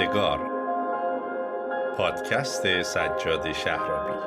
[0.00, 0.38] یادگار.
[1.96, 4.18] پادکست سجاد شهرابی.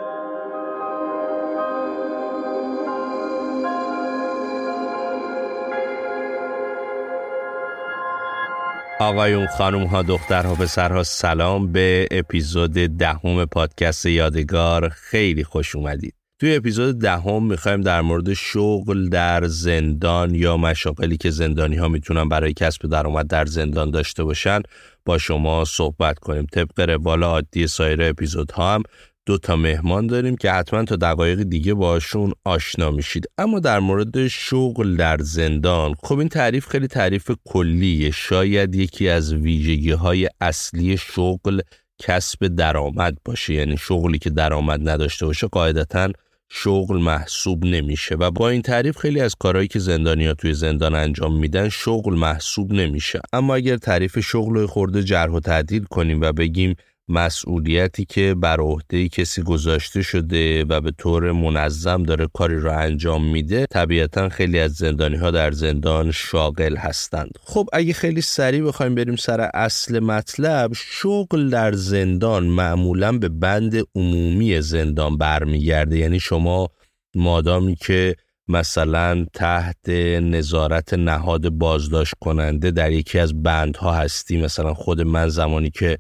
[9.00, 11.72] آقایون خانم ها دخترها پسرها سلام.
[11.72, 14.90] به اپیزود دهم پادکست یادگار.
[14.90, 16.17] خیلی خوش اومدید.
[16.40, 22.30] توی اپیزود دهم می‌خوایم در مورد شغل در زندان یا مشاقلی که زندانی ها می‌تونن
[22.30, 24.62] برای کسب درآمد در زندان داشته باشن
[25.06, 26.46] با شما صحبت کنیم.
[26.54, 28.84] طبق روال عادی سایر اپیزودها هم
[29.26, 33.26] دو تا مهمان داریم که حتما تا دقایق دیگه باشون آشنا میشید.
[33.38, 38.12] اما در مورد شغل در زندان خب این تعریف خیلی تعریف کلیه.
[38.12, 41.62] شاید یکی از ویژگی های اصلی شغل
[42.00, 43.54] کسب درآمد باشه.
[43.54, 46.12] یعنی شغلی که درآمد نداشته باشه قاعدتا
[46.50, 51.40] شغل محسوب نمیشه و با این تعریف خیلی از کارهایی که زندانیا توی زندان انجام
[51.40, 53.20] میدن شغل محسوب نمیشه.
[53.34, 56.76] اما اگر تعریف شغل رو خورده جرح و تعدیل کنیم و بگیم
[57.10, 63.26] مسئولیتی که بر عهده کسی گذاشته شده و به طور منظم داره کاری را انجام
[63.32, 67.32] میده طبیعتا خیلی از زندانی ها در زندان شاغل هستند.
[67.44, 73.76] خب اگه خیلی سریع بخوایم بریم سر اصل مطلب شغل در زندان معمولا به بند
[73.96, 75.98] عمومی زندان برمیگرده.
[75.98, 76.70] یعنی شما
[77.16, 78.16] مادامی که
[78.48, 85.70] مثلا تحت نظارت نهاد بازداشت کننده در یکی از بندها هستی مثلا خود من زمانی
[85.70, 85.98] که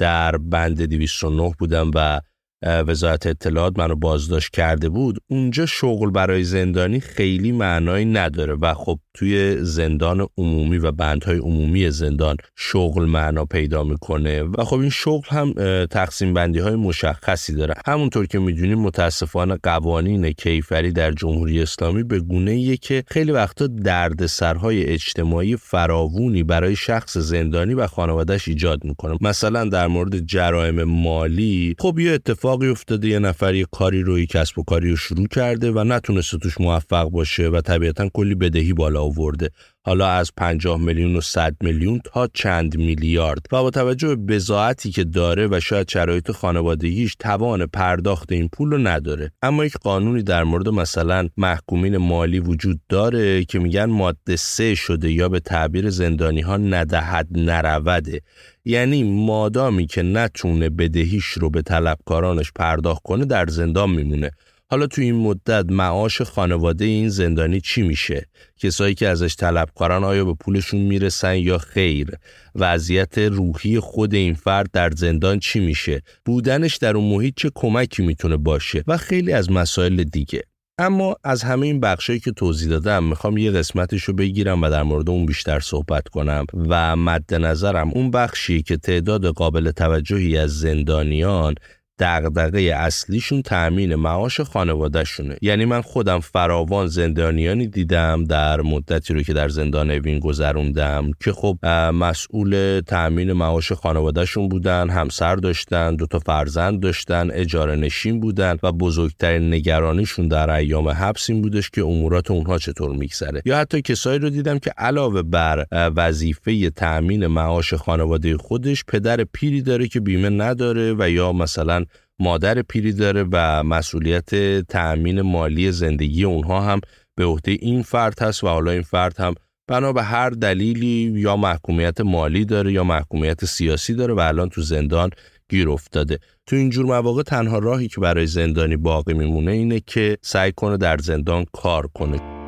[0.00, 2.20] در بند 209 بودم و
[2.62, 5.18] وزارت اطلاعات منو بازداشت کرده بود.
[5.30, 11.90] اونجا شغل برای زندانی خیلی معنایی نداره و خب توی زندان عمومی و بندهای عمومی
[11.90, 15.54] زندان شغل معنا پیدا می‌کنه و خب این شغل هم
[15.86, 17.74] تقسیم بندی های مشخصی داره.
[17.86, 23.66] همونطور که می‌دونیم متاسفانه قوانین کیفری در جمهوری اسلامی به گونه ایه که خیلی وقتا
[23.66, 29.18] دردسرهای اجتماعی فراوونی برای شخص زندانی و خانوادهش ایجاد می‌کنه.
[29.20, 32.18] مثلا در مورد جرائم مالی خب یه
[32.50, 36.38] اتفاقی افتاده یه نفر یه کاری روی کسب و کاری رو شروع کرده و نتونسته
[36.38, 39.50] توش موفق باشه و طبیعتا کلی بدهی بالا آورده.
[39.82, 43.46] حالا از 50 میلیون و 100 میلیون تا چند میلیارد.
[43.52, 48.70] و با توجه به بزاعتی که داره و شاید شرایط خانوادگیش توان پرداخت این پول
[48.70, 49.32] رو نداره.
[49.42, 55.12] اما یک قانونی در مورد مثلا محکومین مالی وجود داره که میگن ماده سه شده
[55.12, 58.20] یا به تعبیر زندانی ها ندهد نروده.
[58.64, 64.30] یعنی مادامی که نتونه بدهیش رو به طلبکارانش پرداخت کنه در زندان میمونه.
[64.72, 68.26] حالا تو این مدت معاش خانواده این زندانی چی میشه؟
[68.56, 72.10] کسایی که ازش طلبکارن آیا به پولشون می‌رسن یا خیر؟
[72.54, 78.02] وضعیت روحی خود این فرد در زندان چی میشه؟ بودنش در اون محیط چه کمکی
[78.02, 80.42] می‌تونه باشه؟ و خیلی از مسائل دیگه.
[80.78, 84.82] اما از همه این بخشایی که توضیح دادم می‌خوام یه قسمتش رو بگیرم و در
[84.82, 90.58] مورد اون بیشتر صحبت کنم و مد نظرم اون بخشی که تعداد قابل توجهی از
[90.58, 91.54] زندانیان
[92.00, 95.36] دغدغه اصلیشون تأمین معاش خانوادهشونه.
[95.42, 101.32] یعنی من خودم فراوان زندانیانی دیدم در مدتی رو که در زندان اوین گذروندم که
[101.32, 108.56] خب مسئول تأمین معاش خانوادهشون بودن همسر داشتن دو تا فرزند داشتن اجاره نشین بودن
[108.62, 113.42] و بزرگترین نگرانیشون در ایام حبس این بودش که امورات اونها چطور میگذره.
[113.44, 119.62] یا حتی کسایی رو دیدم که علاوه بر وظیفه تأمین معاش خانواده خودش پدر پیری
[119.62, 121.84] داره که بیمه نداره و یا مثلا
[122.20, 126.80] مادر پیری داره و مسئولیت تأمین مالی زندگی اونها هم
[127.14, 129.34] به عهده این فرد هست و حالا این فرد هم
[129.68, 134.62] بنا به هر دلیلی یا محکومیت مالی داره یا محکومیت سیاسی داره و الان تو
[134.62, 135.10] زندان
[135.48, 136.18] گیر افتاده.
[136.46, 140.98] تو اینجور مواقع تنها راهی که برای زندانی باقی میمونه اینه که سعی کنه در
[140.98, 142.39] زندان کار کنه.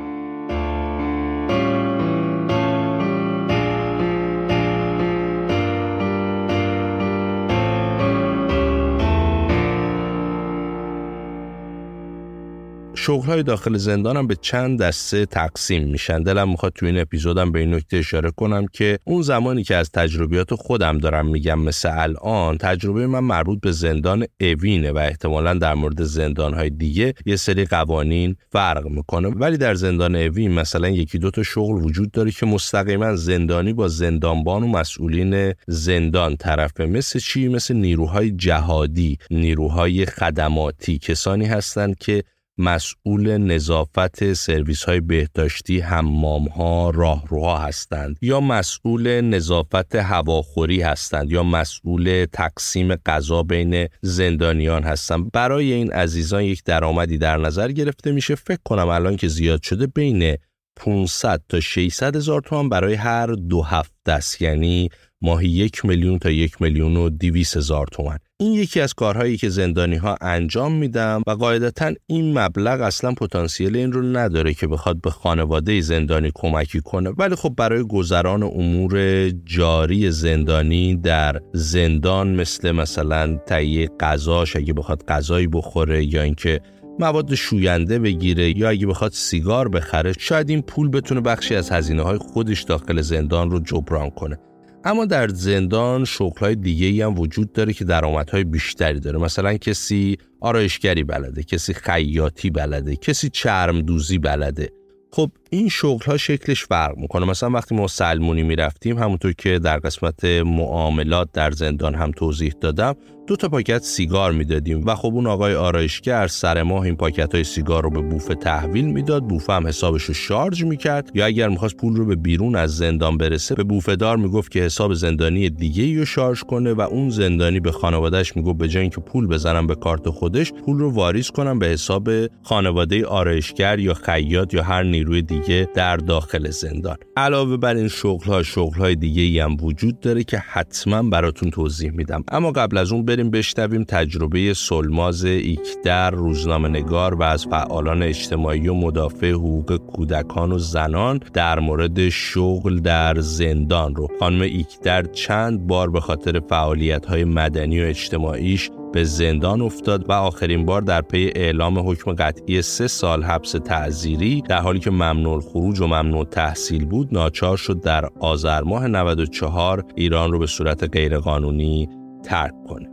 [13.04, 16.22] شغلهای داخل زندانم به چند دسته تقسیم میشن.
[16.22, 19.90] دلم می‌خواد تو این اپیزودم به این نکته اشاره کنم که اون زمانی که از
[19.90, 25.74] تجربیات خودم دارم میگم مثل الان تجربه من مربوط به زندان اوینه و احتمالا در
[25.74, 29.28] مورد زندانهای دیگه یه سری قوانین فرق می‌کنه.
[29.28, 33.88] ولی در زندان اوین مثلا یکی دو تا شغل وجود داره که مستقیما زندانی با
[33.88, 36.86] زندانبان و مسئولین زندان طرفه.
[36.86, 40.98] مثل چی؟ مثل نیروهای جهادی نیروهای خدماتی.
[40.98, 42.24] کسانی هستند که
[42.58, 51.42] مسئول نظافت سرویس های بهداشتی حمام ها راهروها هستند یا مسئول نظافت هواخوری هستند یا
[51.42, 55.30] مسئول تقسیم غذا بین زندانیان هستند.
[55.32, 58.34] برای این عزیزان یک درآمدی در نظر گرفته میشه.
[58.34, 60.36] فکر کنم الان که زیاد شده بین
[60.76, 64.42] 500 تا 600 هزار تومان برای هر دو هفته است.
[64.42, 64.88] یعنی
[65.22, 69.48] ماهی یک میلیون تا یک میلیون و دیویس هزار تومن این یکی از کارهایی که
[69.48, 75.00] زندانی ها انجام میدم و قاعدتا این مبلغ اصلا پتانسیل این رو نداره که بخواد
[75.00, 77.10] به خانواده زندانی کمکی کنه.
[77.10, 85.04] ولی خب برای گذران امور جاری زندانی در زندان مثل مثلا تهیه غذاش اگه بخواد
[85.08, 86.60] غذایی بخوره یا اینکه
[86.98, 92.02] مواد شوینده بگیره یا اگه بخواد سیگار بخره شاید این پول بتونه بخشی از هزینه
[92.02, 94.38] های خودش داخل زندان رو جبران کنه.
[94.84, 99.18] اما در زندان شغلهای دیگه ای هم وجود داره که درآمدهای بیشتری داره.
[99.18, 104.68] مثلا کسی آرایشگری بلده کسی خیاطی بلده کسی چرم دوزی بلده.
[105.12, 107.26] خب این شغل ها شکلش فرق می‌کنه.
[107.26, 112.94] مثلا وقتی ما سلمونی می‌رفتیم همونطور که در قسمت معاملات در زندان هم توضیح دادم
[113.26, 117.44] دو تا پاکت سیگار می‌دادیم و خب اون آقای آرایشگر سر ماه این پاکت های
[117.44, 119.22] سیگار رو به بوفه تحویل می‌داد.
[119.28, 121.10] بوفه هم حسابش رو شارژ می‌کرد.
[121.14, 124.60] یا اگر می‌خواست پول رو به بیرون از زندان برسه به بوفه دار می‌گفت که
[124.60, 129.00] حساب زندانی دیگه رو شارژ کنه و اون زندانی به خانوادهش می‌گفت به جای اینکه
[129.00, 132.10] پول بزنم به کارت خودش پول رو واریز کنم به حساب
[132.42, 135.41] خانواده آرایشگر یا خیاط یا هر نیروی دیگه.
[135.74, 136.96] در داخل زندان.
[137.16, 141.90] علاوه بر این شغل ها شغل های دیگه هم وجود داره که حتما براتون توضیح
[141.90, 142.24] میدم.
[142.28, 148.68] اما قبل از اون بریم بشنویم تجربه سولماز ایکدر روزنامه نگار و از فعالان اجتماعی
[148.68, 154.08] و مدافع حقوق کودکان و زنان در مورد شغل در زندان رو.
[154.20, 160.12] خانم ایکدر چند بار به خاطر فعالیت های مدنی و اجتماعیش به زندان افتاد و
[160.12, 165.40] آخرین بار در پی اعلام حکم قطعی سه سال حبس تعذیری در حالی که ممنوع
[165.40, 170.84] خروج و ممنوع تحصیل بود ناچار شد در آذر ماه 94 ایران رو به صورت
[170.96, 171.88] غیرقانونی
[172.24, 172.88] ترک کنه.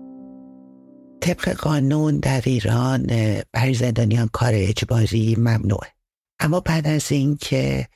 [1.21, 3.07] طبق قانون در ایران
[3.53, 5.87] برای زندانیان کار اجباری ممنوعه.
[6.39, 7.87] اما بعد از اینکه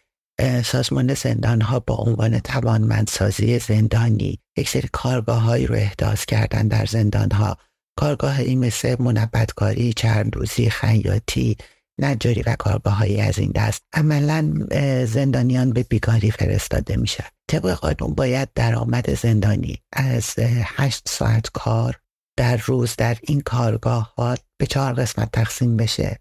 [0.64, 7.32] سازمان زندان ها با عنوان توانمندسازی زندانی یک سری کارگاه رو احداث کردن در زندان
[7.32, 7.58] ها
[7.96, 11.58] کارگاه این مثل منبتکاری، چرمدوزی، خیاطی،
[12.00, 14.68] نجاری و کارگاه های از این دست عملا
[15.06, 22.00] زندانیان به بیکاری فرستاده میشه طبق قانون باید درآمد زندانی از هشت ساعت کار
[22.38, 26.20] در روز در این کارگاه ها به چهار قسمت تقسیم بشه.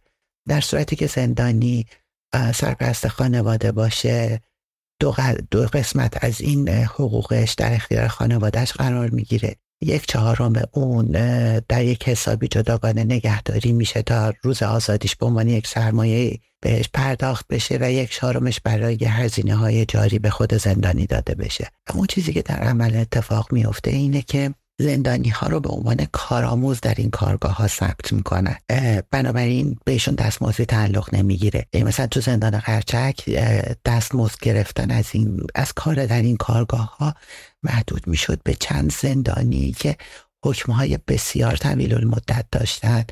[0.49, 1.87] در صورتی که زندانی
[2.55, 4.41] سرپرست خانواده باشه
[5.51, 9.57] دو قسمت از این حقوقش در اختیار خانوادهش قرار می‌گیره.
[9.83, 11.07] یک چهارم اون
[11.69, 17.47] در یک حسابی جداگانه نگهداری میشه تا روز آزادیش به عنوان یک سرمایه بهش پرداخت
[17.49, 21.69] بشه و یک چهارمش برای هزینه های جاری به خود زندانی داده بشه.
[21.95, 26.81] اون چیزی که در عمل اتفاق میفته اینه که زندانی ها رو به عنوان کارآموز
[26.81, 28.57] در این کارگاه ها ثبت می‌کنن.
[29.11, 31.67] بنابراین بهشون دستمزدی تعلق نمی‌گیره.
[31.73, 33.31] یعنی مثلا تو زندان قرچک
[33.85, 37.15] دستمزد گرفتن از این از کار در این کارگاه ها
[37.63, 39.97] محدود می‌شد به چند زندانی که
[40.69, 43.05] های بسیار طویل المدت داشتن.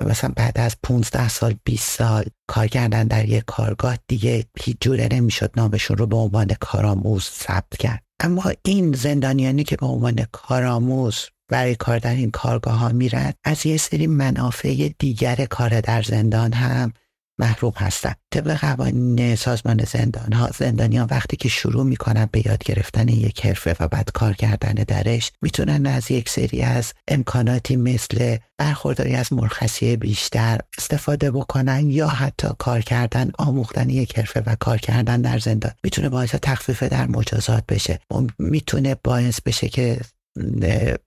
[0.00, 4.76] و مثلا بعد از 15 سال 20 سال کار کردن در یک کارگاه دیگه هیچ
[4.80, 8.05] جوره نمی‌شد نامشون رو به عنوان کارآموز ثبت کرد.
[8.20, 13.66] اما این زندانیانی که به عنوان کارآموز برای کار در این کارگاه ها میرن از
[13.66, 16.92] یه سری منافع دیگر کار در زندان هم
[17.38, 23.08] محروم هستند طبق قوانین سازمان زندان ها زندانیان وقتی که شروع می‌کنن به یاد گرفتن
[23.08, 29.14] یک حرفه و بعد کار کردن درش می‌تونن از یک سری از امکاناتی مثل برخورداری
[29.14, 35.20] از مرخصی بیشتر استفاده بکنن یا حتی کار کردن آموختن یک حرفه و کار کردن
[35.20, 35.72] در زندان.
[35.84, 38.00] می‌تونه باعث تخفیف در مجازات بشه.
[38.38, 40.00] می‌تونه باعث بشه که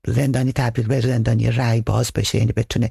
[0.07, 2.89] زندانی تبدیل به زندانی رای باز بشه یعنی بتونه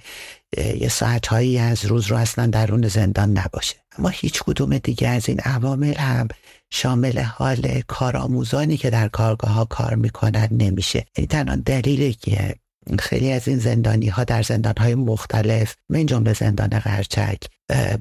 [0.80, 3.76] یه ساعت هایی از روز رو اصلا درون زندان نباشه.
[3.98, 6.28] اما هیچ کدوم دیگه از این عوامل هم
[6.70, 11.06] شامل حال کارآموزانی که در کارگاه ها کار می‌کنن نمیشه.
[11.16, 12.54] یعنی تنها دلیلی که
[12.98, 17.38] خیلی از این زندانی ها در زندان های مختلف من جمله زندان قرچک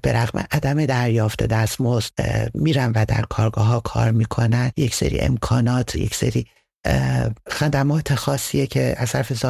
[0.02, 2.12] به رغم عدم دریافت دستمزد
[2.54, 4.72] میرن و در کارگاه ها کار می‌کنن.
[4.78, 6.46] یک سری امکانات یک سری
[7.50, 9.46] خدمات خاصیه که از طرف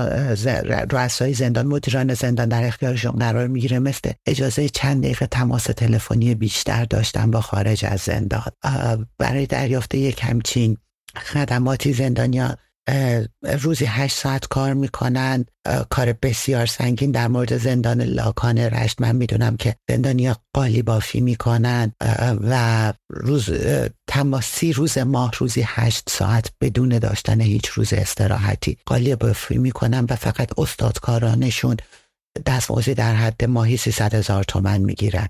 [0.91, 3.79] رؤسای زندان مدیران زندان در اختیارشون قرار می‌گیره.
[3.79, 8.51] مثل اجازه چند دقیقه تماس تلفنی بیشتر داشتن با خارج از زندان.
[9.17, 10.77] برای دریافت یک همچین
[11.15, 12.57] خدماتی زندانیا
[13.61, 15.45] روزی هشت ساعت کار می‌کنن.
[15.89, 19.01] کار بسیار سنگین در مورد زندان لاکان رشت.
[19.01, 21.91] من می‌دونم که زندانیا قالی بافی می‌کنن.
[22.41, 23.49] و روز
[24.07, 30.15] تماسی روز ماه روزی هشت ساعت بدون داشتن هیچ روز استراحتی قالی بافی می‌کنن و
[30.15, 31.77] فقط استادکارانشون
[32.45, 35.27] دستمزدی در حد ماهی 300 هزار تومن می‌گیرن.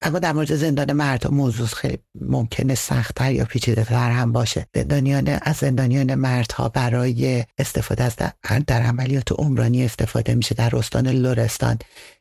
[0.00, 4.66] در مورد زندان مردها موضوع خیلی ممکنه سختتر یا پیچیده تر هم باشه.
[4.74, 8.32] زندانیان از زندانیان مردها برای استفاده از در,
[8.66, 11.78] در عملیات عمرانی استفاده میشه در استان لرستان.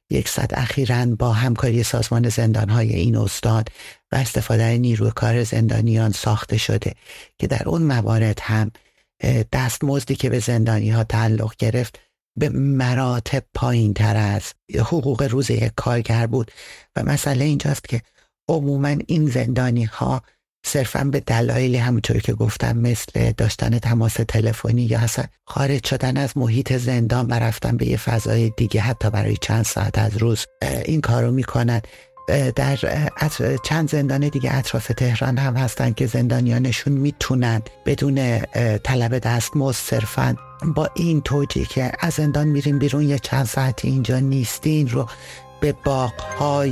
[0.09, 3.63] یک صد اخیرا با همکاری سازمان زندانهای این استان
[4.11, 6.93] و استفاده نیروی کار زندانیان ساخته شده
[7.37, 8.71] که در اون موارد هم
[9.51, 11.99] دستمزدی که به زندانی ها تعلق گرفت
[12.37, 16.51] به مراتب پایین تر از حقوق روز یک کارگر بود.
[16.95, 18.01] و مسئله اینجاست که
[18.49, 20.21] عموما این زندانی ها
[20.65, 26.37] صرفا به دلایلی همونطور که گفتم مثل داشتن تماس تلفنی یا اصلا خارج شدن از
[26.37, 30.45] محیط زندان و رفتن به یه فضای دیگه حتی برای چند ساعت از روز
[30.85, 31.81] این کارو می‌کنن.
[32.55, 32.77] در
[33.63, 38.39] چند زندان دیگه اطراف تهران هم هستن که زندانیانشون می‌تونن بدون
[38.83, 40.35] طلب دستمزد صرفا
[40.65, 45.07] با این توجیه که از زندان میریم بیرون یه چند ساعتی اینجا نیستین رو
[45.59, 46.13] به باغ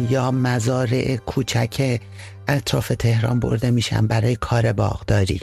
[0.10, 2.00] یا مزارع کوچک
[2.48, 5.42] اطراف تهران برده میشن برای کار باغداری.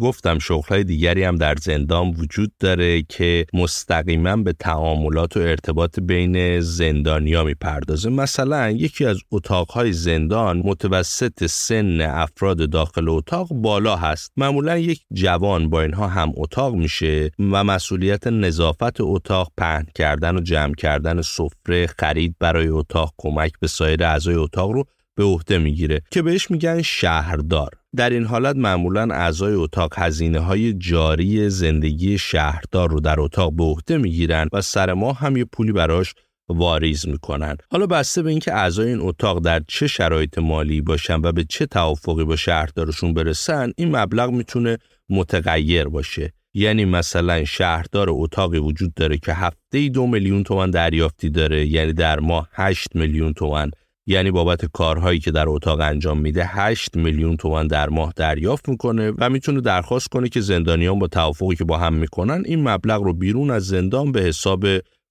[0.00, 6.60] گفتم شغلهای دیگری هم در زندان وجود داره که مستقیما به تعاملات و ارتباط بین
[6.60, 8.10] زندانیا می‌پردازه.
[8.10, 14.32] مثلا یکی از اتاقهای زندان متوسط سن افراد داخل اتاق بالا هست.
[14.36, 20.40] معمولا یک جوان با اینها هم اتاق میشه و مسئولیت نظافت اتاق پهن کردن و
[20.40, 26.02] جمع کردن سفره خرید برای اتاق کمک به سایر اعضای اتاق رو به عهده می‌گیره
[26.10, 27.79] که بهش میگن شهردار.
[27.96, 33.64] در این حالت معمولا اعضای اتاق هزینه های جاری زندگی شهردار رو در اتاق به
[33.64, 36.14] عهده می‌گیرن و سر ماه هم یه پولی براش
[36.48, 37.56] واریز می‌کنن.
[37.70, 41.66] حالا بسته به اینکه اعضای این اتاق در چه شرایط مالی باشن و به چه
[41.66, 44.78] توافقی با شهردارشون برسن این مبلغ می‌تونه
[45.08, 46.32] متغیر باشه.
[46.54, 52.20] یعنی مثلا شهردار اتاقی وجود داره که هفته دو میلیون تومن دریافتی داره یعنی در
[52.20, 53.70] ماه 8 میلیون تومن
[54.10, 59.12] یعنی بابت کارهایی که در اتاق انجام میده 8 میلیون تومان در ماه دریافت می‌کنه
[59.18, 63.14] و می‌تونه درخواست کنه که زندانیان با توافقی که با هم می‌کنن این مبلغ رو
[63.14, 64.64] بیرون از زندان به حساب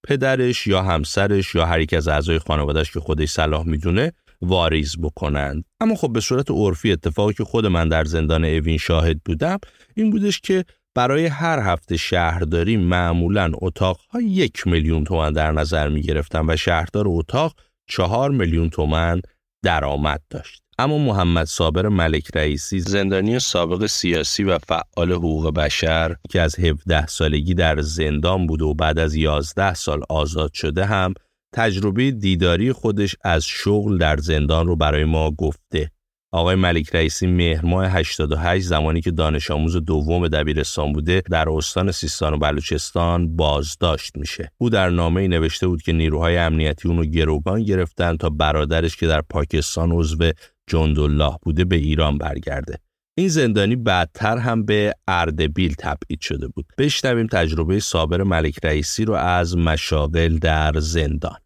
[0.08, 5.64] پدرش یا همسرش یا هر یک از اعضای خانوادهش که خودش صلاح می‌دونه واریز بکنند
[5.80, 9.58] اما خب به صورت عرفی اتفاقی که خود من در زندان اوین شاهد بودم
[9.94, 10.64] این بودش که
[10.94, 16.02] برای هر هفته شهرداری معمولا اتاقها یک میلیون تومان در نظر می
[16.48, 17.54] و شهردار اتاق
[17.90, 19.20] چهار میلیون تومن
[19.64, 20.62] درآمد داشت.
[20.78, 27.06] اما محمد صابر ملک رئیسی زندانی سابق سیاسی و فعال حقوق بشر که از 17
[27.06, 31.14] سالگی در زندان بود و بعد از 11 سال آزاد شده هم
[31.54, 35.90] تجربه دیداری خودش از شغل در زندان رو برای ما گفته
[36.32, 41.92] آقای ملک رئیسی مهر ماه 88 زمانی که دانش آموز دوم دبیرستان بوده در استان
[41.92, 44.52] سیستان و بلوچستان بازداشت میشه.
[44.58, 49.06] او در نامه ای نوشته بود که نیروهای امنیتی اونو گروگان گرفتن تا برادرش که
[49.06, 50.30] در پاکستان عضو
[50.66, 52.78] جندالله بوده به ایران برگرده.
[53.18, 56.66] این زندانی بعدتر هم به اردبیل تبعید شده بود.
[56.78, 61.36] بشنویم تجربه صابر ملک رئیسی رو از مشاغل در زندان.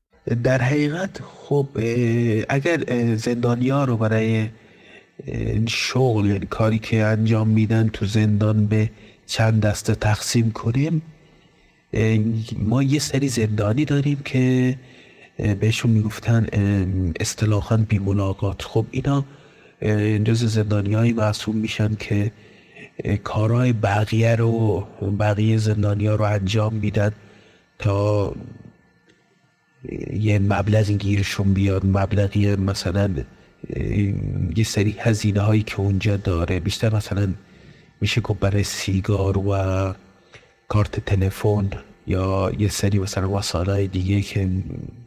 [0.45, 1.69] در حقیقت خب
[2.49, 2.79] اگر
[3.17, 4.49] زندانیا رو برای
[5.69, 8.91] شغل یعنی کاری که انجام میدن تو زندان به
[9.27, 11.03] چند دسته تقسیم کنیم.
[12.59, 14.77] ما یه سری زندانی داریم که
[15.61, 16.47] بهشون می‌گفتن
[17.21, 19.25] اصطلاحا بی ملاقات خب اینا
[20.25, 22.31] جز زندانی های معصوم میشن که
[23.25, 24.87] کارهای بقیه رو
[25.21, 27.13] بقیه زندانی ها رو انجام میدن
[27.79, 28.35] تا
[30.13, 31.87] یه مبلغی گیرشون بیاد.
[31.87, 33.15] مبلغی مثلا
[34.57, 36.61] یه سری هزینه هایی که اونجا داره.
[36.61, 37.29] بیشتر مثلا
[38.01, 39.95] میشه گفت برای سیگار و
[40.69, 41.71] کارت تلفن
[42.07, 44.49] یا یه سری مثلا وسایل دیگه که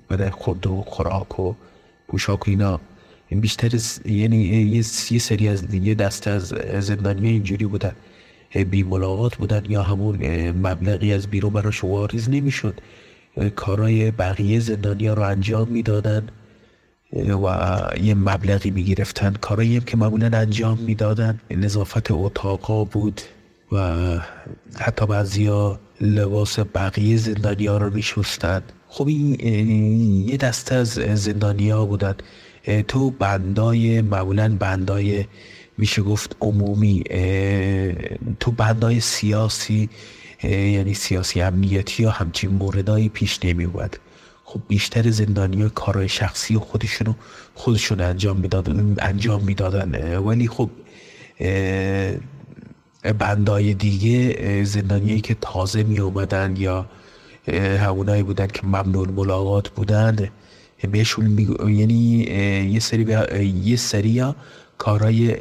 [0.07, 1.53] برای خود و خوراک و
[2.07, 2.79] پوشاک و اینا.
[3.29, 4.37] بیشتر یعنی
[5.11, 6.47] یه سری از دیگه دسته از
[6.79, 7.91] زندانی اینجوری بودن.
[8.69, 10.15] بی ملاقات بودن یا همون
[10.51, 12.81] مبلغی از بیرون براش واریز نمی‌شد.
[13.55, 16.27] کارهای بقیه زندانیا رو انجام می‌دادن.
[17.13, 19.33] و یه مبلغی می‌گرفتن.
[19.33, 21.39] کارایی که معمولا انجام می‌دادن.
[21.51, 23.21] نظافت اتاقا بود
[23.71, 23.97] و
[24.79, 28.61] حتی بعضیا لباس بقیه زندانیا رو میشستن.
[28.87, 32.15] خب این یه دسته از زندانیا بودن.
[32.87, 35.25] تو بندای معمولا بندای
[35.77, 37.03] میشه گفت عمومی
[38.39, 39.89] تو بندای سیاسی
[40.43, 43.99] یعنی سیاسی امنیتی یا همچین موردهایی پیش نمی اومد
[44.49, 47.13] خب بیشتر زندانی ها کارهای شخصی و خودشونو
[47.55, 50.17] خودشون انجام می‌دادن انجام می‌دادن.
[50.17, 50.69] ولی خب
[53.19, 56.85] بندای دیگه زندانیایی که تازه می اومدن یا
[57.79, 60.29] همونایی بودن که ممنون ملاقات بودن
[60.91, 61.43] بهشون می...
[61.79, 61.93] یعنی
[62.71, 63.17] یه سری
[63.63, 64.23] یه سری
[64.77, 65.35] کارهای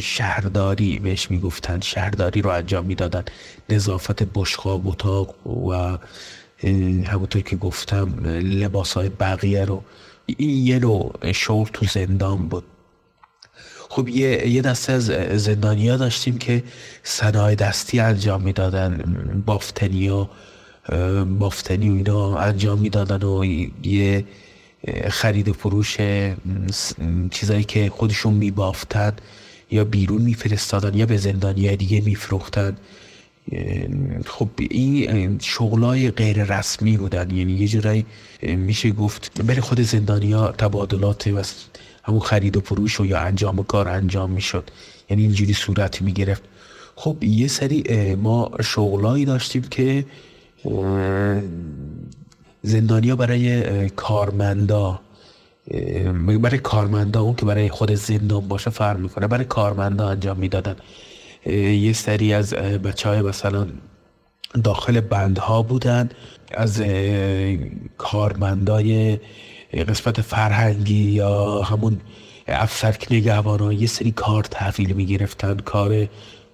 [0.00, 3.24] شهرداری بهش می‌گفتن شهرداری رو انجام می‌دادن.
[3.68, 5.98] نظافت بشقاب اتاق و
[7.06, 9.82] همونطور که گفتم لباس های بقیه رو
[10.26, 12.64] این یه نوع شغل تو زندان بود.
[13.88, 15.04] خب یه, یه دسته از
[15.42, 16.62] زندانی ها داشتیم که
[17.02, 19.02] صنایع دستی انجام می‌دادن
[19.46, 20.26] بافتنی و
[21.24, 23.44] بافتنی و اینا انجام می‌دادن و
[23.82, 24.24] یه
[25.08, 25.96] خرید و فروش
[27.30, 29.12] چیزایی که خودشون میبافتن
[29.70, 32.76] یا بیرون میفرستادن یا به زندانی دیگه میفروختن.
[34.26, 37.30] خب این شغلای غیر رسمی بودن.
[37.30, 38.06] یعنی یه جورایی
[38.42, 41.42] میشه گفت بین خود زندانیا تبادلات و
[42.02, 44.70] همون خرید و فروش و یا انجام کار انجام می‌شد.
[45.10, 46.42] یعنی اینجوری صورت می‌گرفت.
[46.96, 50.06] خب یه سری ما شغلایی داشتیم که
[52.62, 55.00] زندانیا برای کارمندا
[56.40, 60.76] برای کارمندا اون که برای خود زندان باشه فرق می‌کنه برای کارمندا انجام می‌دادن.
[61.46, 63.66] یه سری از بچه های مثلا
[64.64, 66.08] داخل بندها بودن
[66.50, 66.82] از
[67.98, 69.18] کارمندای
[69.88, 72.00] قسمت فرهنگی یا همون
[72.48, 76.08] افسر نگهبان یه سری کار تحویل می‌گرفتن کار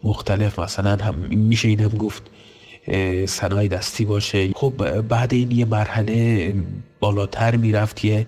[0.04, 2.23] مختلف مثلا هم میشه این هم گفت
[3.26, 4.50] صنایع دستی باشه.
[4.54, 6.54] خب بعد این یه مرحله
[7.00, 8.26] بالاتر می‌رفت یه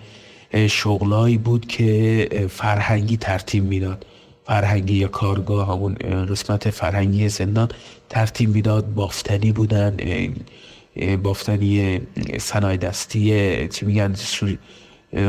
[0.69, 4.07] شغلایی بود که فرهنگی ترتیب می‌داد.
[4.47, 5.95] فرهنگی یا کارگاه همون
[6.27, 7.69] قسمت فرهنگی زندان
[8.09, 8.95] ترتیب می‌داد.
[8.95, 9.97] بافتنی بودن
[11.23, 12.01] بافتنی
[12.41, 14.15] صنایع دستی چی میگن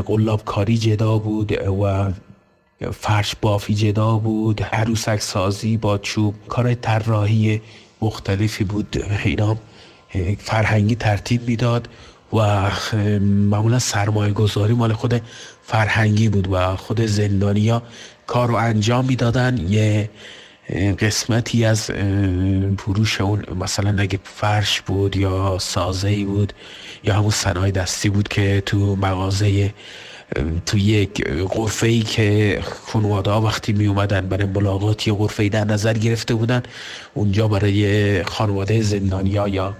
[0.05, 2.11] قلاب کاری جدا بود و
[2.91, 4.63] فرش بافی جدا بود.
[4.63, 7.61] عروسک سازی با چوب کارهای طراحی
[8.01, 9.03] مختلفی بود.
[9.25, 9.57] اینا
[10.37, 11.89] فرهنگی ترتیب می‌داد
[12.33, 12.69] و
[13.19, 15.21] معمولا سرمایه گذاری مال خود
[15.63, 17.83] فرهنگی بود و خود زندانیا
[18.27, 19.57] کار رو انجام می‌دادن.
[19.69, 20.09] یه
[20.99, 21.91] قسمتی از
[22.77, 26.53] فروش اون مثلا اگه فرش بود یا سازه بود
[27.03, 29.73] یا همون صنایع دستی بود که تو مغازه
[30.65, 35.49] تو یک غرفه ای که خانواده ها وقتی می اومدن برای ملاقات یه غرفه ای
[35.49, 36.63] در نظر گرفته بودن
[37.13, 39.75] اونجا برای خانواده زندانیا یا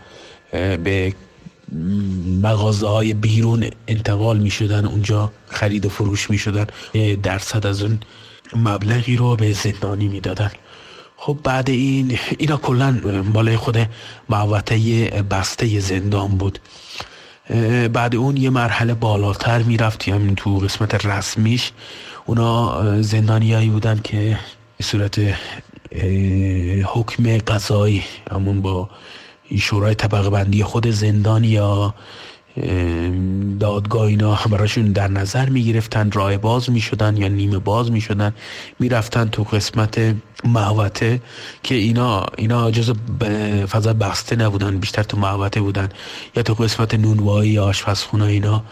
[0.84, 1.14] به
[2.42, 6.68] مغازه های بیرون انتقال می شدن اونجا خرید و فروش می شدن
[7.24, 8.00] درصد از اون
[8.56, 10.52] مبلغی رو به زندانی می دادن
[11.18, 13.00] خب بعد این اینا کلا
[13.34, 13.78] مال خود
[14.30, 14.78] محوطه
[15.10, 16.60] بسته زندان بود.
[17.94, 21.72] بعد اون یه مرحله بالاتر می‌رفت همین تو قسمت رسمیش.
[22.26, 24.40] اونا زندانیایی بودن که
[24.82, 25.20] صورت
[26.86, 28.90] حکم قضایی همون با
[29.60, 31.94] شورای طبقه بندی خود زندان یا
[33.60, 38.02] دادگاه اینا همراشون در نظر می گرفتن راه باز می شدن یا نیمه باز می
[38.02, 38.34] شدن
[38.80, 41.22] می رفتن تو قسمت محوطه
[41.64, 42.94] که اینا اینا جز
[43.70, 45.90] فضا بسته نبودن بیشتر تو محوطه بودن
[46.36, 48.64] یا تو قسمت نونوایی یا آشپزخونه اینا.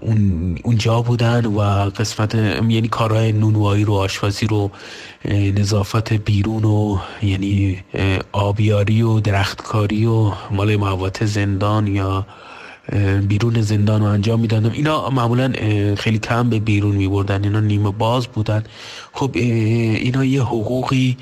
[0.00, 4.70] اون اونجا بودن و قسمت یعنی کارهای نونوایی رو آشپزی رو
[5.30, 7.78] نظافت بیرون و یعنی
[8.32, 12.26] آبیاری و درختکاری و مال موات زندان یا
[13.28, 15.52] بیرون زندان رو انجام می‌دادم اینا معمولا
[15.98, 18.64] خیلی کم به بیرون می بردن اینا نیمه باز بودن.
[19.12, 21.16] خب اینا یه حقوقی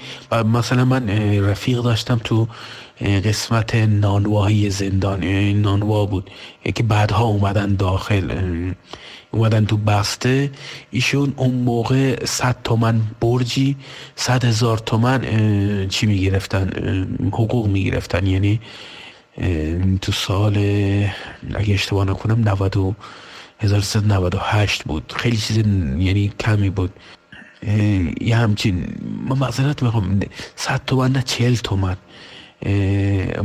[0.52, 1.08] مثلا من
[1.40, 2.48] رفیق داشتم تو
[3.00, 6.30] قسمت نانواهی زندان نانوا بود.
[6.74, 8.30] که بعدها اومدن داخل
[9.30, 10.50] اومدن تو بسته.
[10.90, 13.76] ایشون اون موقع صد تومن برجی
[14.16, 15.20] صد هزار تومن
[15.88, 16.70] چی می‌گرفتن؟
[17.32, 18.26] حقوق می‌گرفتن.
[18.26, 18.60] یعنی
[20.02, 20.56] تو سال
[21.54, 22.96] اگه اشتباه نکنم 90
[23.60, 25.12] 1398 بود.
[25.16, 26.90] خیلی چیز یعنی کمی بود.
[28.20, 28.86] یه همچین
[29.28, 30.20] من معذرت می‌خوام
[30.56, 31.96] 100 تومن نه 40 تومن.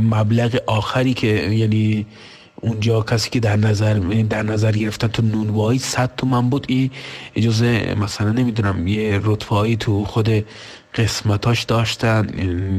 [0.00, 2.06] مبلغ آخری که یعنی
[2.60, 3.94] اونجا کسی که در نظر
[4.28, 6.66] در نظر گرفتن تو نونوایی 100 تومن بود.
[6.68, 6.90] این
[7.36, 10.44] اجازه مثلا نمی‌دونم یه رتبه تو خود
[10.94, 12.26] قسمتاش داشتن.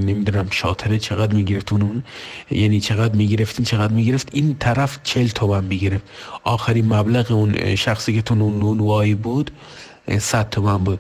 [0.04, 2.04] نمی‌دونم شاطره چقدر می‌گرفت اون
[2.52, 4.30] یعنی چقدر می‌گرفتین چقدر می‌گرفت.
[4.32, 6.04] این طرف چل تومن می‌گرفت.
[6.44, 9.52] آخرین مبلغ اون شخصی که تو نون نونوایی بود
[10.20, 11.00] 100 تومن بود.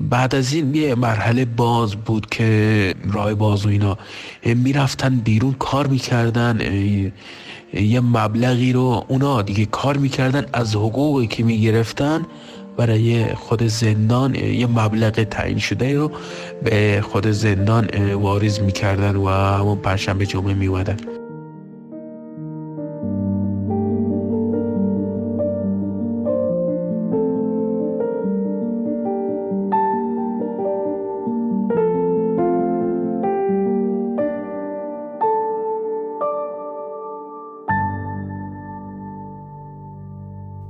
[0.00, 3.98] بعد از این یه مرحله باز بود که راه باز و اینا
[4.44, 6.60] می‌رفتن بیرون کار می‌کردن
[7.72, 12.26] یه مبلغی رو اونا دیگه کار می‌کردن از حقوقی که می‌گرفتن
[12.76, 16.10] برای خود زندان یه مبلغ تعیین شده رو
[16.64, 20.96] به خود زندان واریز می‌کردن و همون پرشنبه جمعه میومدن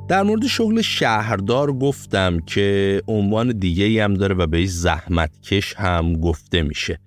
[0.08, 6.12] در مورد شغل شهردار گفتم که عنوان دیگه ای هم داره و به زحمتکش هم
[6.12, 6.98] گفته میشه.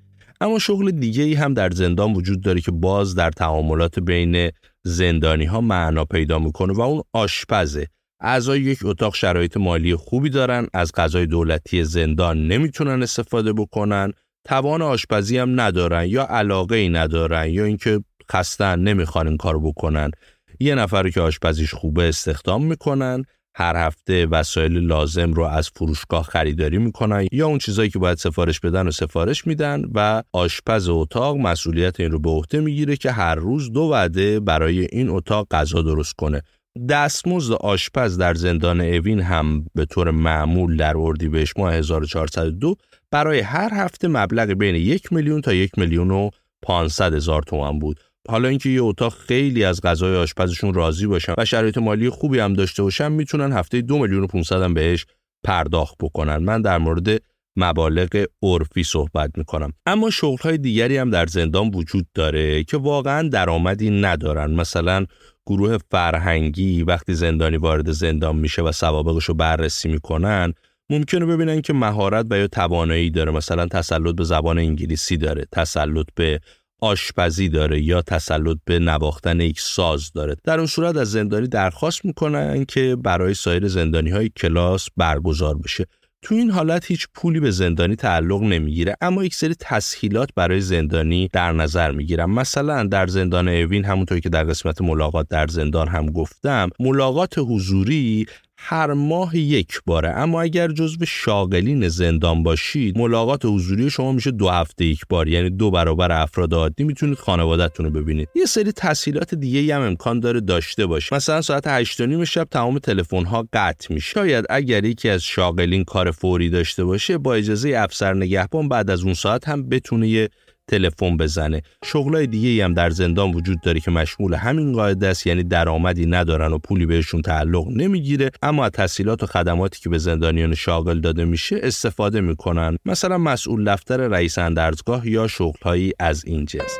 [0.41, 4.51] اما شغل دیگه ای هم در زندان وجود داره که باز در تعاملات بین
[4.83, 7.87] زندانی ها معنا پیدا می‌کنه و اون آشپزه.
[8.21, 14.11] اعضای یک اتاق شرایط مالی خوبی دارن از غذای دولتی زندان نمی‌تونن استفاده بکنن
[14.45, 17.99] توان آشپزی هم ندارن یا علاقه ای ندارن یا اینکه
[18.31, 20.11] خستن نمی‌خوان این کار بکنن.
[20.59, 23.23] یه نفر که آشپزیش خوبه استخدام می‌کنن
[23.55, 28.59] هر هفته وسایل لازم رو از فروشگاه خریداری می‌کنن یا اون چیزایی که باید سفارش
[28.59, 33.35] بدن و سفارش میدن و آشپز اتاق مسئولیت این رو به عهده می‌گیره که هر
[33.35, 36.41] روز دو وعده برای این اتاق غذا درست کنه.
[36.89, 42.75] دستمزد آشپز در زندان اوین هم به طور معمول در اردیبهشت ماه 1402
[43.11, 46.29] برای هر هفته مبلغ بین یک میلیون تا یک میلیون و
[46.61, 47.99] 500 هزار تومان بود.
[48.29, 52.53] حالا اینکه یه اتاق خیلی از غذای آشپزشون راضی باشن و شرایط مالی خوبی هم
[52.53, 55.05] داشته باشن می‌تونن هفته دو میلیون و 500 هم بهش
[55.43, 56.37] پرداخت بکنن.
[56.37, 57.21] من در مورد
[57.55, 59.73] مبالغ عرفی صحبت می‌کنم.
[59.85, 64.51] اما شغل های دیگری هم در زندان وجود داره که واقعا درآمدی ندارن.
[64.51, 65.05] مثلا
[65.45, 70.53] گروه فرهنگی وقتی زندانی وارد زندان میشه و سوابقش رو بررسی می‌کنن
[70.89, 73.31] ممکنه ببینن که مهارت و یا توانایی داره.
[73.31, 76.39] مثلا تسلط به زبان انگلیسی داره تسلط به
[76.81, 80.35] آشپزی داره یا تسلط به نواختن یک ساز داره.
[80.43, 85.85] در اون صورت از زندانی درخواست می‌کنن که برای سایر زندانی های کلاس برگزار بشه.
[86.21, 91.29] تو این حالت هیچ پولی به زندانی تعلق نمی‌گیره اما یک سری تسهیلات برای زندانی
[91.33, 96.05] در نظر می‌گیرم مثلا در زندان اوین همونطور که در قسمت ملاقات در زندان هم
[96.05, 98.25] گفتم ملاقات حضوری
[98.57, 100.09] هر ماه یک باره.
[100.09, 105.49] اما اگر جزو شاغلین زندان باشید ملاقات حضوری شما میشه دو هفته یک بار یعنی
[105.49, 106.83] دو برابر افراد عادی.
[106.83, 108.29] می‌تونید خانوادهتون رو ببینید.
[108.35, 112.79] یه سری تسهیلات دیگه هم امکان داره داشته باشه مثلا ساعت 8 نیم شب تمام
[112.79, 114.13] تلفن ها قطع میشه.
[114.13, 119.03] شاید اگر یکی از شاغلین کار فوری داشته باشه با اجازه افسر نگهبان بعد از
[119.03, 120.29] اون ساعت هم بتونه یه
[120.67, 121.61] تلفن بزنه.
[121.85, 126.53] شغلای دیگه هم در زندان وجود داره که مشمول همین قاعده است یعنی درآمدی ندارن
[126.53, 131.25] و پولی بهشون تعلق نمی‌گیره اما از تحصیلات و خدماتی که به زندانیان شاغل داده
[131.25, 132.77] میشه استفاده می‌کنن.
[132.85, 136.77] مثلا مسئول دفتر رئیس اندرزگاه یا شغلهایی از این جنس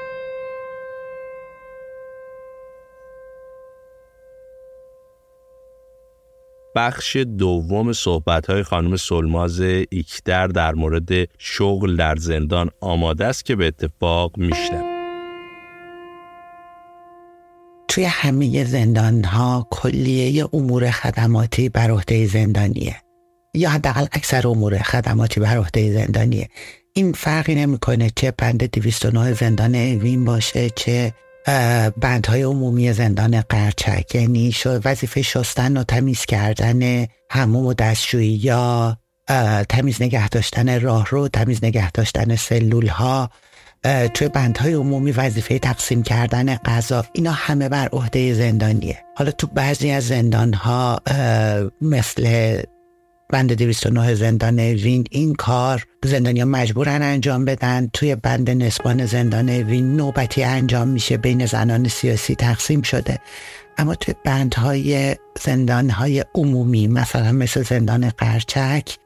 [6.78, 9.60] بخش دوم صحبت های خانم سلماز
[9.90, 14.98] ایکدر در مورد شغل در زندان آماده است که به اتفاق میشنم
[17.88, 22.96] توی همه زندان ها کلیه امور خدماتی بر عهده زندانیه.
[23.54, 26.50] یا حداقل اکثر امور خدماتی بر عهده زندانیه.
[26.94, 31.14] این فرقی نمی‌کنه چه بند 209 زندان اوین باشه چه
[32.02, 34.54] بندهای عمومی زندان قرچک یعنی
[34.86, 38.98] وظیفه شستن و تمیز کردن هموم و دستشویی یا
[39.70, 43.30] تمیز نگه داشتن راهرو تمیز نگه داشتن سلول ها
[44.14, 49.04] توی بندهای عمومی وظیفه تقسیم کردن غذا اینا همه بر عهده زندانیه.
[49.16, 51.02] حالا تو بعضی از زندان ها
[51.82, 52.62] مثل
[53.30, 55.06] بند 209 زندان وین.
[55.12, 57.90] این کار زندانیا مجبورن انجام بدن.
[57.94, 61.18] توی بند نسبان زندان وین نوبتی انجام میشه.
[61.18, 63.20] بین زنان سیاسی تقسیم شده.
[63.78, 68.98] اما توی بندهای زندانهای عمومی مثلا مثل زندان قرچک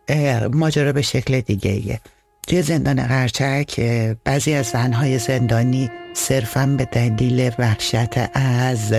[0.53, 1.99] ماجرا به شکل دیگه ایه.
[2.47, 3.79] توی زندان قرچک
[4.23, 8.93] بعضی از زنهای زندانی صرفا به دلیل وحشت از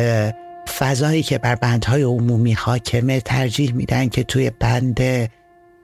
[0.79, 5.01] فضایی که بر بندهای عمومی حاکمه ترجیح میدن که توی بند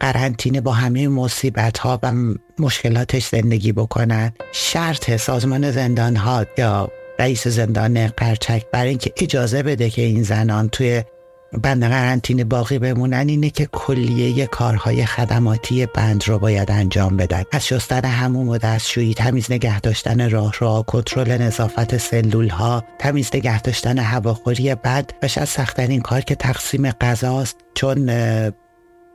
[0.01, 2.12] قرنطینه با همه مصیبت ها و
[2.59, 4.33] مشکلاتش زندگی بکنن.
[4.53, 10.68] شرط سازمان زندان ها یا رئیس زندان قرچک برای اینکه اجازه بده که این زنان
[10.68, 11.03] توی
[11.52, 17.42] بند قرنطینه باقی بمونن اینه که کلیه کارهای خدماتی بند رو باید انجام بدن.
[17.52, 23.62] از شستن هموم و دستشویی تمیز نگه داشتن را کنترل نظافت سلول ها تمیز نگه
[23.62, 28.11] داشتن هواخوری بد و شاید سختترین کار که تقسیم غذاست چون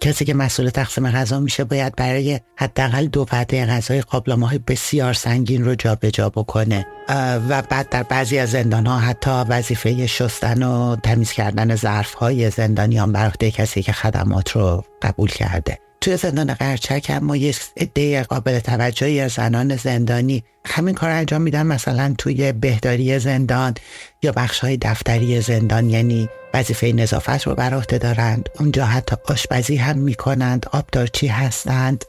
[0.03, 5.13] کسی که مسئول تقسیم غذا میشه باید برای حداقل دو وعده غذای قابلمه های بسیار
[5.13, 6.87] سنگین رو جابجا جا بکنه
[7.49, 12.49] و بعد در بعضی از زندان ها حتی وظیفه شستن و تمیز کردن ظرف های
[12.49, 15.79] زندانیان بر کسی که خدمات رو قبول کرده.
[16.03, 21.41] توی زندان قرچک هم ما یه عده قابل توجهی از زنان زندانی همین کار انجام
[21.41, 23.73] میدن مثلا توی بهداری زندان
[24.23, 28.49] یا بخش های دفتری زندان یعنی وظیفه نظافت رو بر عهده دارند.
[28.59, 32.05] اونجا حتی آشپزی هم می‌کنند آبدارچی هستند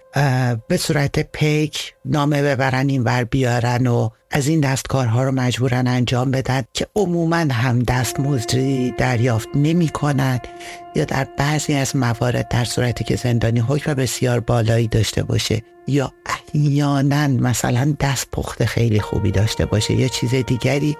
[0.68, 6.30] به صورت پیک نامه ببرن این ور بیارن و از این دستکارها رو مجبورن انجام
[6.30, 10.48] بدن که عموما هم دستمزدی دریافت نمی کنند
[10.94, 16.12] یا در بعضی از موارد در صورتی که زندانی حکم بسیار بالایی داشته باشه یا
[16.26, 20.96] احیانا مثلا دست پخت خیلی خوبی داشته باشه یا چیز دیگری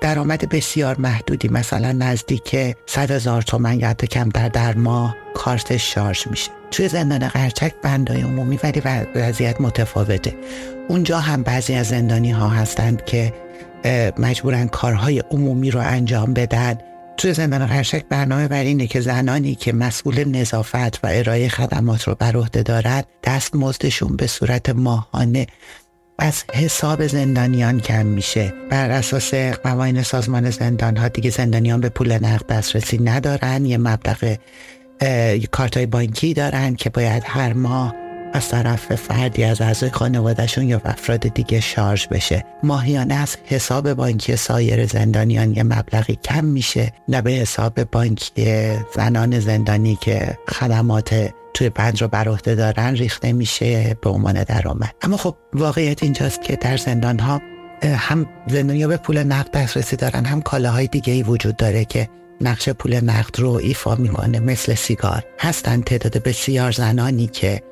[0.00, 2.56] درآمد بسیار محدودی مثلا نزدیک
[2.86, 6.50] 100 هزار تومن یا حتی کمتر در ماه کارتش شارژ میشه.
[6.70, 8.82] توی زندان قرچک بندای عمومی ولی
[9.14, 10.34] وضعیت متفاوته.
[10.88, 13.34] اونجا هم بعضی از زندانی ها هستند که
[14.18, 16.78] مجبورن کارهای عمومی رو انجام بدن.
[17.16, 22.14] توی زندان قرشک برنامه بر اینه که زنانی که مسئول نظافت و ارائه خدمات رو
[22.14, 25.46] بر عهده دارد دست مزدشون به صورت ماهانه
[26.18, 28.52] از حساب زندانیان کم میشه.
[28.70, 33.66] بر اساس قوانین سازمان زندان ها دیگه زندانیان به پول نقد دسترسی ندارن.
[33.66, 34.36] یه مبلغ
[35.50, 37.94] کارت های بانکی دارن که باید هر ماه
[38.32, 42.44] از طرف فردی از اعضای خانوادهشون یا افراد دیگه شارژ بشه.
[42.62, 46.92] ماهیانه از حساب بانکی سایر زندانیان یه مبلغی کم میشه.
[47.08, 53.96] نه به حساب بانکی زنان زندانی که خدمات توی بند رو بر دارن ریخته میشه
[54.02, 54.94] به عنوان درآمد.
[55.02, 57.40] اما خب واقعیت اینجاست که در زندان ها
[57.82, 62.08] هم زندانیا به پول نقد دسترسی دارن هم کالاهای دیگه ای وجود داره که
[62.40, 65.24] نقش پول نقد رو ایفا می‌کنه مثل سیگار.
[65.38, 67.62] هستن تعداد بسیار زنانی که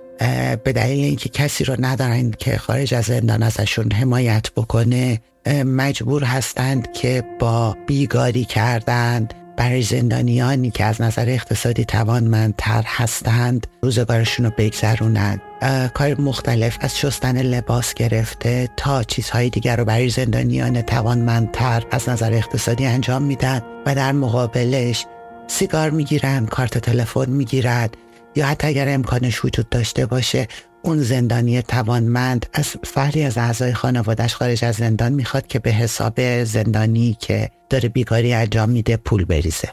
[0.65, 5.21] به دلیل اینکه کسی رو ندارن که خارج از زندان ازشون حمایت بکنه
[5.65, 14.47] مجبور هستند که با بیگاری کردن برای زندانیانی که از نظر اقتصادی توانمندتر هستند روزگارشون
[14.47, 15.41] رو بگذرونند
[15.95, 22.33] کار مختلف از شستن لباس گرفته تا چیزهای دیگر رو برای زندانیان توانمندتر از نظر
[22.33, 25.07] اقتصادی انجام میدن و در مقابلش
[25.47, 27.97] سیگار می‌گیرن کارت تلفن می‌گیرد
[28.37, 30.49] یا حتی اگر امکانش وجود داشته باشه
[30.87, 36.45] اون زندانی توانمند از فردی از اعضای خانوادش خارج از زندان می‌خواد که به حساب
[36.45, 39.69] زندانی که داره بیکاری انجام میده پول بریزه.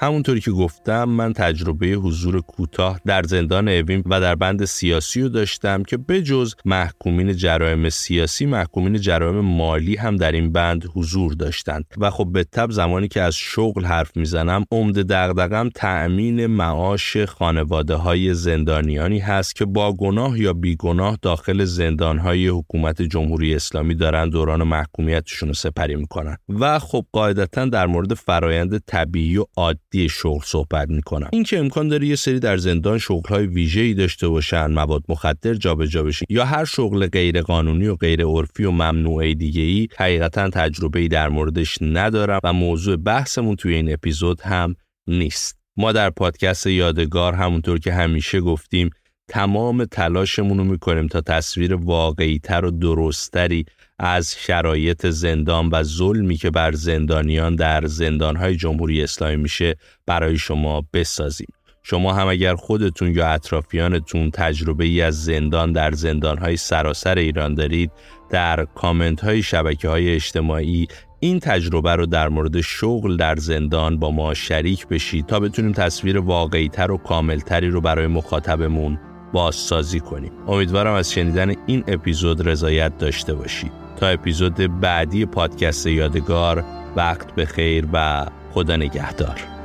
[0.00, 5.28] همونطوری که گفتم من تجربه حضور کوتاه در زندان اوین و در بند سیاسی رو
[5.28, 11.84] داشتم که بجز محکومین جرایم سیاسی محکومین جرایم مالی هم در این بند حضور داشتند.
[11.98, 17.94] و خب به تب زمانی که از شغل حرف می‌زنم عمده دغدغم تأمین معاش خانواده
[17.94, 24.28] های زندانیانی هست که با گناه یا بیگناه داخل زندان های حکومت جمهوری اسلامی دارن
[24.30, 26.36] دوران محکومیتشون رو سپری می‌کنن.
[26.48, 31.28] و خب قاعدتا در مورد فرایند طبیعی و عادی دی شغل صحبت می‌کنم.
[31.32, 35.54] اینکه امکان داره یه سری در زندان شغل های ویژه ای داشته باشن مواد مخدر
[35.54, 40.50] جابجا بشه یا هر شغل غیر قانونی و غیر عرفی و ممنوعه دیگه ای حقیقتا
[40.50, 44.74] تجربه در موردش ندارم و موضوع بحثمون توی این اپیزود هم
[45.06, 45.58] نیست.
[45.76, 48.90] ما در پادکست یادگار همونطور که همیشه گفتیم
[49.28, 53.64] تمام تلاشمون رو می‌کنیم تا تصویر واقعی تر و درستری
[53.98, 59.74] از شرایط زندان و ظلمی که بر زندانیان در زندانهای جمهوری اسلامی میشه
[60.06, 61.48] برای شما بسازیم.
[61.82, 67.90] شما هم اگر خودتون یا اطرافیانتون تجربه ای از زندان در زندانهای سراسر ایران دارید
[68.30, 70.88] در کامنت های شبکه های اجتماعی
[71.20, 76.18] این تجربه رو در مورد شغل در زندان با ما شریک بشید تا بتونیم تصویر
[76.18, 78.98] واقعیتر و کاملتری رو برای مخاطبمون
[79.32, 80.32] بازسازی کنیم.
[80.48, 83.72] امیدوارم از شنیدن این اپیزود رضایت داشته باشید.
[84.00, 86.64] تا اپیزود بعدی پادکست یادگار
[86.96, 89.57] وقت به خیر و خدا نگهدار